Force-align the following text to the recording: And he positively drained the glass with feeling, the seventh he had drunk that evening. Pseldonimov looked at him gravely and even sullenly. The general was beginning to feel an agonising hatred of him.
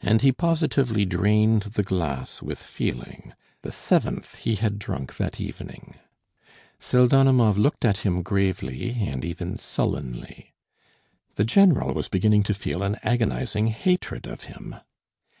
And 0.00 0.20
he 0.22 0.30
positively 0.30 1.04
drained 1.04 1.62
the 1.62 1.82
glass 1.82 2.40
with 2.40 2.60
feeling, 2.62 3.34
the 3.62 3.72
seventh 3.72 4.36
he 4.36 4.54
had 4.54 4.78
drunk 4.78 5.16
that 5.16 5.40
evening. 5.40 5.96
Pseldonimov 6.78 7.58
looked 7.58 7.84
at 7.84 8.06
him 8.06 8.22
gravely 8.22 8.92
and 9.00 9.24
even 9.24 9.58
sullenly. 9.58 10.54
The 11.34 11.44
general 11.44 11.92
was 11.92 12.08
beginning 12.08 12.44
to 12.44 12.54
feel 12.54 12.84
an 12.84 12.98
agonising 13.02 13.66
hatred 13.66 14.28
of 14.28 14.42
him. 14.42 14.76